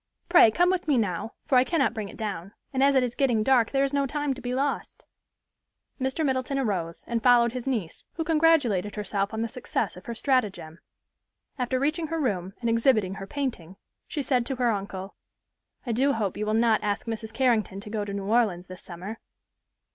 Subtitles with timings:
[0.29, 3.13] Pray, come with me now, for I cannot bring it down, and as it is
[3.13, 5.05] getting dark, there is no time to be lost."
[5.99, 6.25] Mr.
[6.25, 10.79] Middleton arose and followed his niece, who congratulated herself on the success of her stratagem.
[11.59, 13.75] After reaching her room, and exhibiting her painting,
[14.07, 15.13] she said to her uncle,
[15.85, 17.31] "I do hope you will not ask Mrs.
[17.31, 19.19] Carrington to go to New Orleans this summer."